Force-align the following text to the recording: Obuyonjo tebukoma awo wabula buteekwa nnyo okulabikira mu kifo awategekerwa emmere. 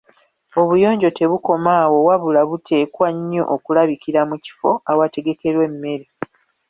Obuyonjo 0.59 1.09
tebukoma 1.17 1.71
awo 1.83 1.97
wabula 2.07 2.41
buteekwa 2.49 3.07
nnyo 3.15 3.43
okulabikira 3.55 4.21
mu 4.29 4.35
kifo 4.43 4.71
awategekerwa 4.91 5.63
emmere. 5.69 6.05